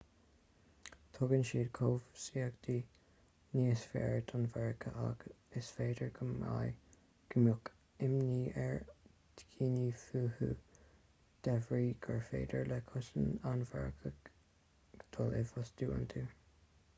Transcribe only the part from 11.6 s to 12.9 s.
bhrí gur féidir le